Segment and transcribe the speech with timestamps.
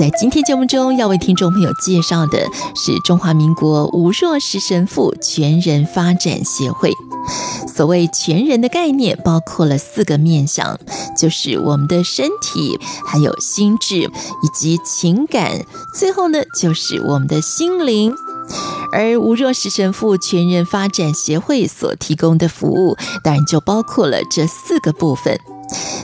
[0.00, 6.90] 在今天节目中，要为听众朋友介绍的是中华民国吴若石神父全人发展协会。
[7.68, 10.80] 所谓全人的概念，包括了四个面向，
[11.18, 18.14] 就是我们的身体，还有心智以及情感，最后呢，就是我们的心灵。
[18.92, 25.38] 而吴若石神父全人发展协会所提供的服务，当然就包括了这四个部分。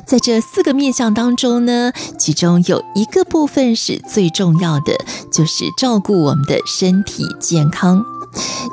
[0.07, 4.97] 在这四个面相当中呢，其中有一个部分是最重要的，
[5.33, 8.05] 就是照顾我们的身体健康。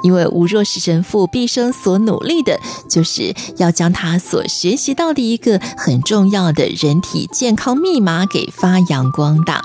[0.04, 9.64] 因为吴若石神父毕生所努力的，就是要将他所学习到的一个很重要的人体健康密码给发扬光大。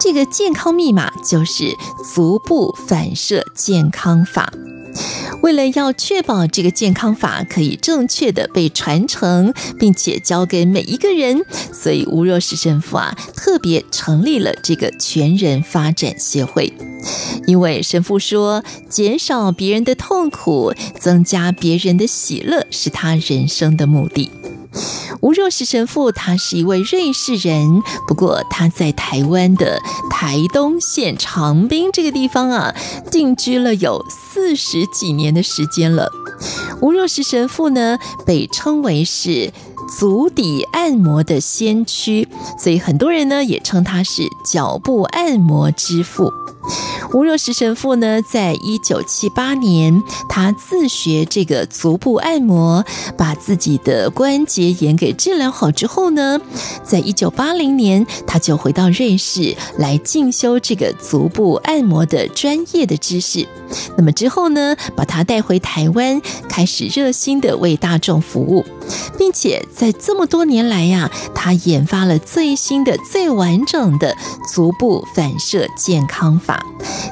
[0.00, 1.76] 这个健康密码就是
[2.14, 4.52] 足部反射健康法。
[5.42, 16.72] 为了要确保这个健康法可以正确的被传承，并且交给每一个人，所以吴若石神父啊特别成立了这个全人发展协会。
[17.46, 24.30] 因为神父说，减少别人的痛苦，增加别人的喜乐，是他人生的目的。
[25.20, 29.80] 吴若石神父，他是一位瑞士人，不过他在台湾的
[30.10, 32.74] 台东县长滨这个地方啊，
[33.10, 36.10] 定居了有四十几年的时间了。
[36.80, 39.52] 吴若石神父呢，被称为是
[39.98, 46.32] 足底按摩的先驱，所以很多人呢也称他是脚部按摩之父。
[47.12, 52.84] 吴若石神父呢，在一九七八年，他自学这个足部按摩，
[53.16, 56.38] 把自己的关节炎给治疗好之后呢，
[56.84, 63.46] 在一九八零年，他就回到瑞士来进修这个足部按摩的专业的知识。
[63.96, 68.64] 那么之后呢，把他带回台湾，开始热心的为大众服务，
[69.16, 74.14] 并且在这么多年来呀，他研发了最新的、最完整的
[74.52, 76.57] 足部反射健康法。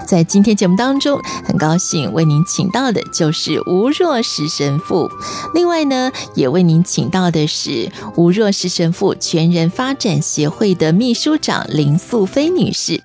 [0.07, 5.11] 在今天节目当中，很高兴为您请到的就是吴若石神父。
[5.53, 13.03] 另外呢，也为您请到的是吴若石神父全人发展协会的秘书长林素菲女士。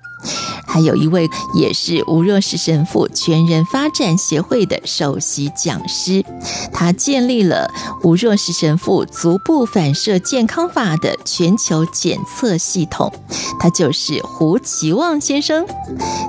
[0.72, 6.24] 还有一位也是吴若石神父全人发展协会的首席讲师，
[6.72, 7.70] 他建立了
[8.02, 13.12] 吴若石神父足部反射健康法的全球检测系统，
[13.60, 15.66] 他就是胡奇旺先生。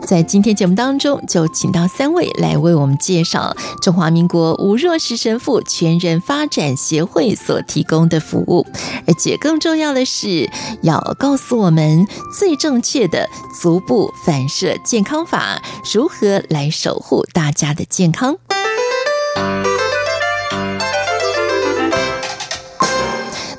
[0.05, 8.65] 在今天节目当中，就请到三位来为我们介绍中华民国吴若石神父全人发展协会所提供的服务，
[9.07, 10.49] 而且更重要的是
[10.81, 12.05] 要告诉我们
[12.37, 13.29] 最正确的
[13.61, 15.61] 足部反反射健康法
[15.93, 18.35] 如何来守护大家的健康？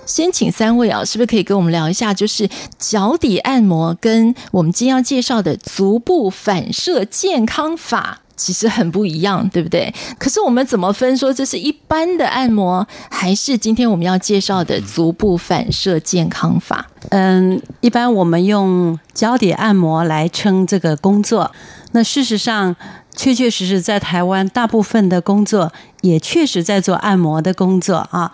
[0.05, 8.23] 先请三位啊，是不是可以跟我们聊一下，就是脚底按摩跟我们今天要介绍的足部反射健康法？
[8.37, 9.93] 其实很不一样，对不对？
[10.19, 16.87] 可是我们怎么分说这是一般的按摩，还是今天我们要介绍的足部反射健康法？
[17.11, 21.51] 嗯，一般我们用脚底按摩来称这个工作。
[21.93, 22.75] 那事实上，
[23.17, 28.31] 确确实实在台湾大部分的工作也确实在做按摩的工作啊。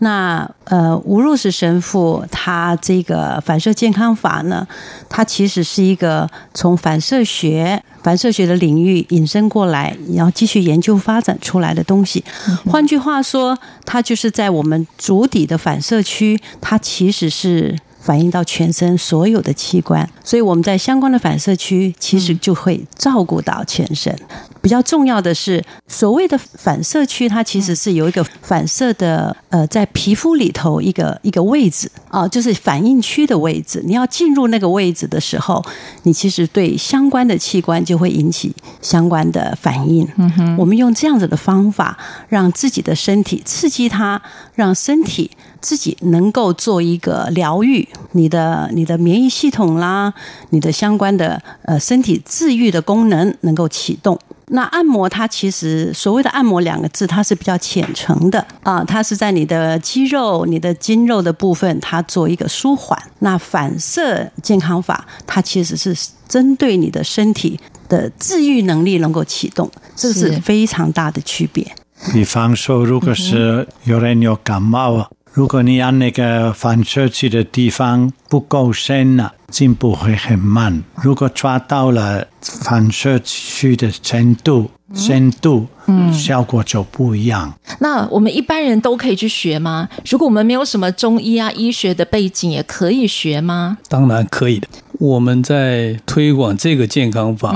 [0.00, 4.66] 那呃，吴若石神父他这个反射健康法呢，
[5.08, 12.24] 它其实是一个从反射学、反射学的领域引申过来，然后继续研究发展出来的东西。
[12.68, 13.56] 换句话说，
[13.86, 17.78] 它就是在我们足底的反射区，它其实是。
[18.04, 24.14] 反映到全身所有的器官，所以我们在相关的反射区，其实就会照顾到全身。
[24.60, 33.82] 比较重要的是，所谓的反射区，它其实是有一个反射的，呃，在皮肤里头一个一个位置啊，就是反应区的位置。
[33.86, 35.64] 你要进入那个位置的时候，
[36.02, 40.06] 你其实对相关的器官就会引起相关的反应。
[40.16, 41.98] 嗯哼，我们用这样子的方法，
[42.28, 44.20] 让自己的身体刺激它，
[44.54, 47.88] 让身体自己能够做一个疗愈。
[48.12, 50.12] 你的你的免疫系统啦，
[50.50, 54.18] 你的相关的呃身体治愈的功能能够启动。
[54.48, 62.96] 那按摩它其实所谓的按摩两个字，它是比较浅层的啊，它是在你的肌肉、你的筋肉的部分，它做一个舒缓。
[63.20, 65.96] 那反射健康法，它其实是
[66.28, 67.58] 针对你的身体
[67.94, 71.64] 的治愈能力能够启动，这是非常大的区别。
[72.12, 75.08] 比方说，如果是有人有感冒啊。
[75.32, 80.84] 如果你按那个反射区的地方不够深了，进步会很慢。
[81.02, 87.52] 如果抓到了反射区的程度、深度，嗯，效果就不一样。
[87.80, 89.88] 那我们一般人都可以去学吗？
[90.08, 93.78] 如果我们没有什么中医啊、医学的背景，也可以学吗？
[93.88, 94.68] 当然可以的。
[95.04, 97.54] 我们在推广这个健康法，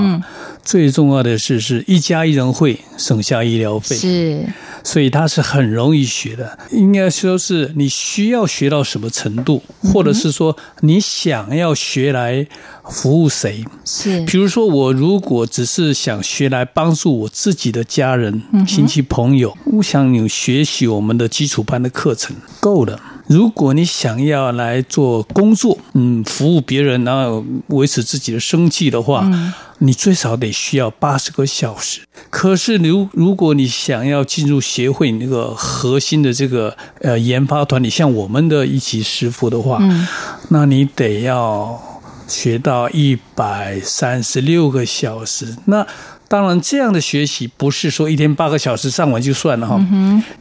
[0.69, 3.95] 最重要的是是一家一人会，省下医疗费。
[3.95, 4.45] 是。
[4.83, 12.45] 所以它是很容易学的，应该说是你需要学到什么程度，或者是说你想要学来
[12.85, 13.65] 服务谁？
[13.83, 23.01] 是，比如说我如果只是想学来帮助我自己的家人、亲戚、朋友，我想你学习我们的基础班的课程够了。
[23.27, 32.01] 如果你想要来做工作，嗯，服务别人，然后维持自己的生计的话，嗯，你最少得需要八十个小时。
[32.29, 40.07] 可是，如如果你想要进入协会那个核心的这个呃研发团体，像我们的一级师傅的话，嗯，
[40.49, 41.81] 那你得要
[42.27, 45.55] 学到一百三十六个小时。
[45.65, 45.87] 那
[46.27, 49.83] 当然，这样的学习不是说一天八个小时上完就算了哈，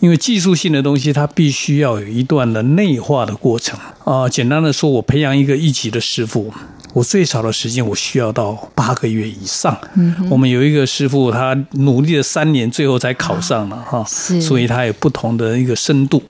[0.01, 4.29] 因为技术性的东西它必须要有一段的内化的过程啊。
[4.29, 6.53] 简单的说，我培养一个一级的师傅，
[6.99, 9.77] 我最少的时间我需要到八个月以上。
[10.29, 16.21] 我们有一个师傅，他努力了三年，最后才考上了哈，所以他有不同的一个深度。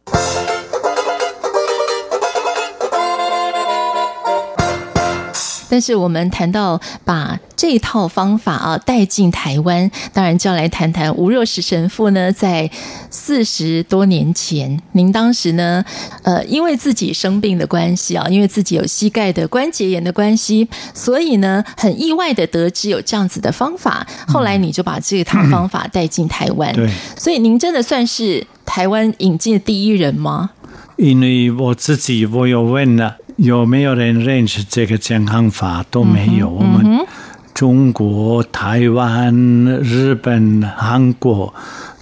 [5.69, 12.70] 但是我们谈到把这套方法啊带进台湾，当然就要来谈谈吴若石神父呢，在
[13.11, 15.85] 四十多年前，您当时呢，
[16.23, 26.73] 呃，因为自己生病的关系啊，因为自己有膝盖的关节炎的关系，所以呢，很意外的得知有这样子的方法， 后来你就把这套方法带进台湾。
[26.75, 26.88] 对，
[27.19, 30.50] 所以您真的算是台湾引进的第一人吗？
[30.97, 33.17] 因为我自己我有问了。
[33.38, 35.85] 有没有人认识这个健康法？
[35.93, 36.49] 都没有。
[36.49, 37.06] 我们
[37.55, 39.32] 中国、台湾、
[39.81, 41.55] 日本、韩国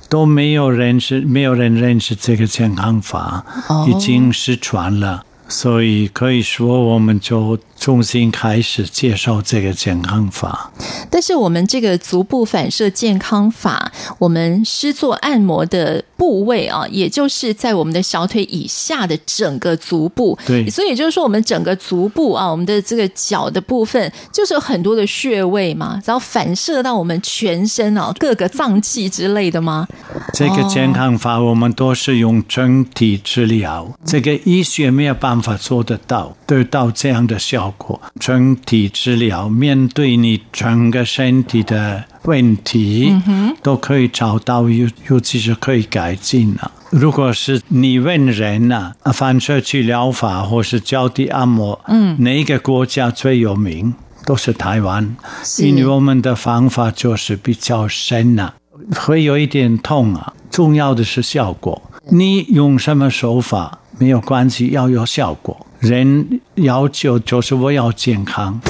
[0.08, 3.44] 都没有认识，没有人认识这个健康法，
[3.86, 5.24] 已经失传了。
[5.46, 10.72] 所以可以说，我们就重新开始介绍这个健康法。
[11.08, 20.36] 但是，我们这个足部反射健康法，我们施做按摩的部位啊，也就是在我们的小腿以下的整个足部。
[20.44, 29.86] 对，所以也就是说，我们整个足部啊，我们的这个脚的部分，就是有很多的穴位嘛，然后反射到我们全身啊，各个脏器之类的吗？
[30.32, 37.75] 这个健康法，我们都是用整体治疗，这个医学没有办法做得到，得到这样的效果。
[38.18, 43.14] 整体治疗，面对你整个身体的问题，
[43.62, 46.70] 都可以找到，尤尤其是可以改进了。
[46.90, 53.94] 如果是你问人呐，反射区疗法或是脚底按摩，嗯，哪一个国家最有名？
[54.24, 55.16] 都是台湾，
[55.58, 58.54] 因为我们的方法就是比较深呐，
[58.96, 60.32] 会有一点痛啊。
[60.50, 61.80] 重要的是效果，
[62.10, 65.65] 你用什么手法没有关系，要有效果。
[65.78, 68.60] 人要求就是我要健康。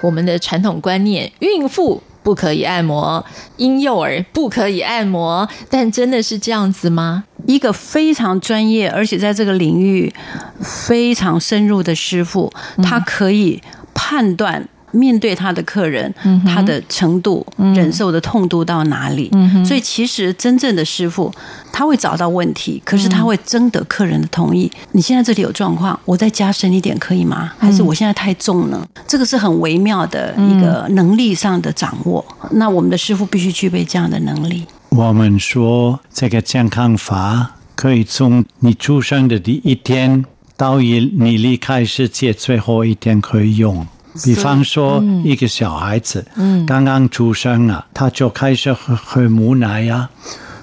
[0.00, 3.24] 我们的传统观念，孕妇不可以按摩，
[3.56, 7.24] 婴幼儿不可以按摩，但真的是这样子吗？
[7.46, 10.14] 一个非常专业，而且在这个领域
[10.60, 12.52] 非常深入的师傅，
[12.84, 13.60] 他可以
[13.94, 14.68] 判断。
[14.96, 16.12] 面对他的客人，
[16.46, 19.30] 他的程度、忍受的痛度到哪里？
[19.64, 21.32] 所以其实真正的师傅，
[21.72, 24.70] 他会找到问题，可是他会征得客人的同意。
[24.92, 27.52] 你现在这里有状况，我再加深一点可以吗？
[27.58, 28.86] 还是我现在太重了？
[29.06, 32.24] 这个是很微妙的一个能力上的掌握。
[32.52, 34.64] 那我们的师傅必须具备这样的能力。
[34.88, 40.24] 我们说这个健康法可以从你出生的第一天
[40.56, 43.86] 到你离开世界最后一天可以用。
[44.24, 46.24] 比方说，一个小孩子
[46.66, 50.10] 刚刚出生啊，他就开始喝喝母奶呀。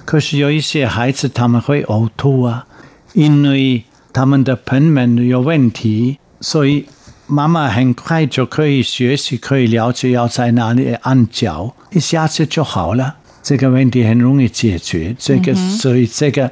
[0.04, 2.66] 可是有一些孩子他们会呕吐啊，
[3.14, 6.86] 因为他们的盆门有问题，所以
[7.26, 13.16] 妈妈很快就可以学习，可以了解要在哪里按脚，一下子就好了。
[13.42, 15.14] 这个问题很容易解决。
[15.18, 16.50] 这个，所以这个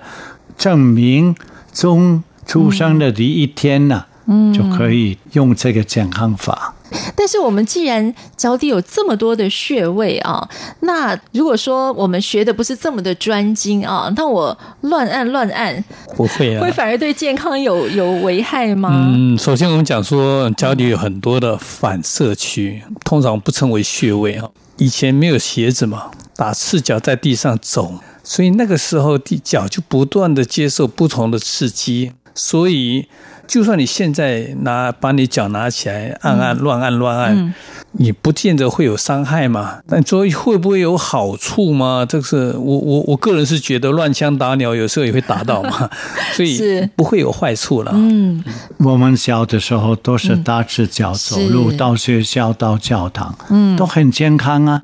[0.56, 1.34] 证明
[1.72, 6.74] 从出生的第一天呢、啊，嗯，就可以用这个健康法。
[7.16, 10.48] 但是我们既然脚底有这么多的穴位啊，
[10.80, 15.84] 那如果说我们学的不是这么的专精啊，那我乱按乱按，
[16.16, 18.90] 不会啊，会反而对健康有有危害吗？
[18.92, 24.48] 嗯，首先我们讲说脚底有很多的反射区，通常不称为穴位啊。
[24.78, 27.94] 以前没有鞋子嘛，打赤脚在地上走，
[28.24, 33.06] 所以那个时候的脚就不断的接受不同的刺激，所以。
[33.52, 37.54] 就算你现在拿把你脚拿起来按按乱按乱按，
[37.92, 39.80] 你不见得会有伤害嘛。
[39.86, 42.06] 但所以会不会有好处吗？
[42.08, 45.90] 这个是我我我个人是觉得乱枪打鸟，有时候也会打到嘛，
[46.32, 47.92] 所以不会有坏处了。
[47.94, 48.42] 嗯，
[48.78, 54.80] 我们小的时候都是大赤脚走路到学校到教堂，嗯，都很健康啊。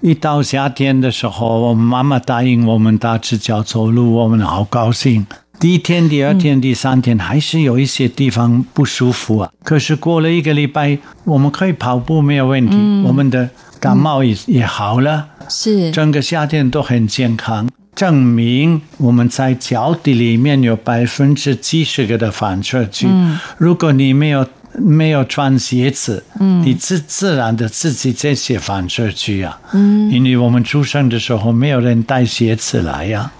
[0.00, 5.26] 一到夏天的时候，我们妈妈答应我们大赤脚走路，我们好高兴。
[5.58, 9.50] 第一天、第二天、第三天，还是有一些地方不舒服啊。
[9.62, 15.28] 可是过了一个礼拜，我们可以跑步没有问题，嗯、我们的感冒也也好了。
[15.48, 23.06] 是，整个夏天都很健康，证明我们在脚底里面有百分之几十个的反射区。
[23.08, 24.44] 嗯、如果你没有
[24.74, 33.32] 没有穿鞋子，嗯，你自自然的自己这些反射区啊，嗯，因为我们出生的时候没有人带鞋子来呀、啊。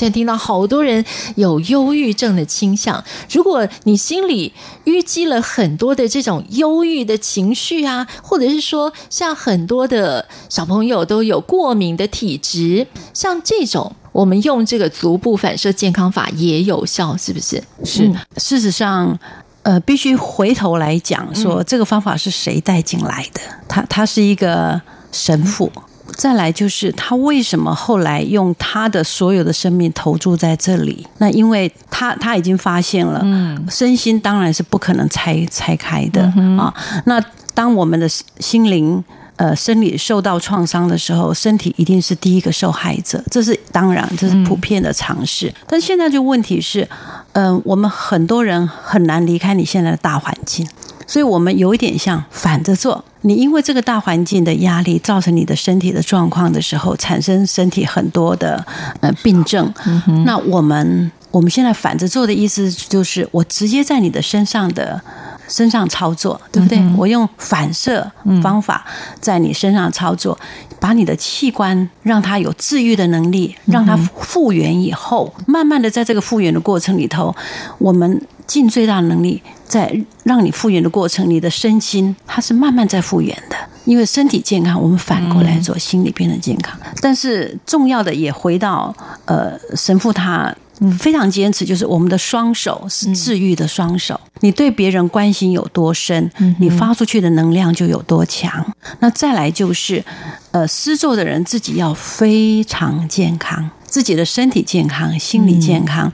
[0.00, 1.04] 现在听到好多人
[1.34, 4.50] 有忧郁症的倾向，如果你心里
[4.86, 17.62] 淤积了很多的这种忧郁的情绪啊，或者是说像很多的小朋友都有过敏的体质，像这种，我们用这个足部反射健康法也有效，是不是？
[17.84, 18.06] 是。
[18.06, 19.18] 嗯、事实上，
[19.64, 23.40] 呃，必须回头来讲，说这个方法是谁带进来的？
[23.68, 24.80] 他他是一个
[25.12, 25.70] 神父。
[26.16, 31.06] 再来就是他为什么后来用他的所有的生命投注在这里？
[31.18, 36.22] 那因为他他已经发现了，嗯，身心当然是不可能拆拆开的
[36.58, 36.72] 啊。
[37.06, 37.22] 那
[37.54, 39.02] 当我们的心灵
[39.36, 45.52] 呃生理受到创伤的时候，身体一定是第一个受害者，这是当然，这是普遍的常识。
[45.66, 46.88] 但现在就问题是，
[47.32, 50.66] 嗯，我们很多人很难离开你现在的大环境。
[51.06, 53.04] 所以，我们有一点像反着做。
[53.22, 58.64] 你因为这个大环境的压力，造成你的身体的状况的时候，产生身体很多的
[59.00, 59.72] 呃病症。
[59.86, 60.24] 嗯。
[60.24, 65.00] 那我们我们现在反着做的意思，就是我直接在你的身上的
[65.48, 66.78] 身上操作，对不对？
[66.78, 66.94] 嗯。
[66.96, 68.10] 我用反射
[68.42, 68.84] 方法
[69.20, 70.38] 在你身上操作，
[70.78, 77.34] 把你的器官让它有治愈的能力，让它复原以后，慢慢的在这个复原的过程里头，
[77.78, 78.20] 我们。
[78.50, 83.56] 尽最大能力，在让你复原的过程，你的身心它是慢慢在复原的。
[83.86, 86.78] 因为身体健康，我们反过来做，心理变得健康。
[87.00, 90.54] 但是重要的也回到呃，神父他
[90.98, 94.20] 非常坚持，就是我们的双手是治愈的双手。
[94.40, 98.64] 你对别人关心有多深，你发出去的能量就有多强。
[98.98, 100.04] 那再来就是
[100.50, 106.12] 呃，施作的人自己要非常健康，自己的身体健康，心理健康。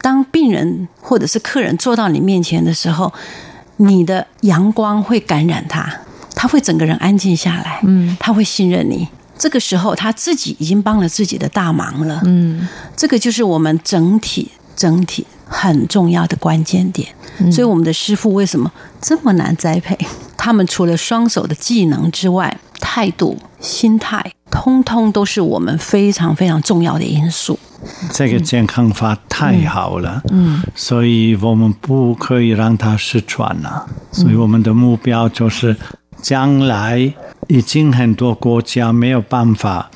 [0.00, 3.12] 当病人或者是客人坐到你面前的时候，
[3.76, 5.92] 你的阳光会感染他，
[6.34, 9.06] 他会整个人安静下来，嗯，他会信任你。
[9.38, 17.08] 这个时候，他自己已经帮了自己的大忙了，嗯，这个就是我们整体整体很重要的关键点。
[17.52, 19.96] 所以，我们的师傅为什么这么难栽培？
[20.36, 27.58] 他们除了双手的技能之外，态度、心态，通通都是我们非常非常重要的因素。
[28.12, 33.86] 这个健康法太好了，嗯，所以我们不可以让它失传了。
[34.10, 35.76] 所以我们的目标就是，
[36.20, 37.12] 将来
[37.46, 39.90] 已经很多国家没有办法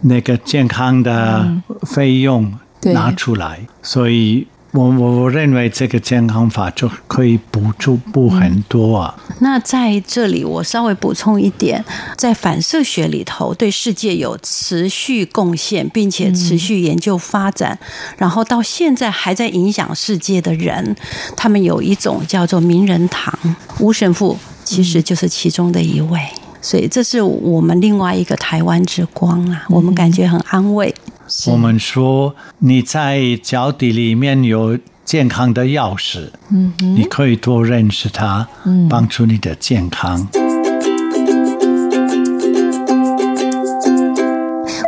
[0.00, 1.46] 那个健康的
[1.82, 4.46] 费用拿出来，所以。
[4.72, 9.14] 我我我认为这个健康法就可以补助补很多啊。
[9.40, 11.82] 那在这里我稍微补充一点，
[12.16, 17.78] 在反射学里头对世界有持续贡献，并且持续研究发展，
[18.18, 20.94] 然后到现在还在影响世界的人，
[21.36, 23.32] 他们有一种叫做名人堂，
[23.80, 26.20] 吴神父其实就是其中的一位，
[26.60, 30.94] 所以这是我们另外一个台湾之光啊，我们感觉很安慰。
[31.48, 40.26] 我们说你在脚底里面有健康的钥匙，嗯哼，你可以多认识它，嗯，帮助你的健康。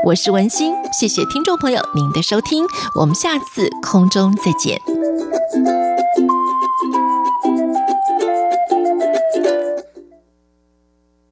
[0.04, 2.64] 我是文心，谢谢听众朋友您的收听，
[2.94, 5.87] 我们下次空中再见。